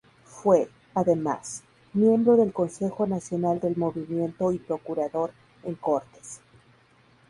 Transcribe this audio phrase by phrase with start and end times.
[0.25, 1.61] Fue, además,
[1.93, 5.31] miembro del Consejo nacional del Movimiento y procurador
[5.61, 6.41] en Cortes.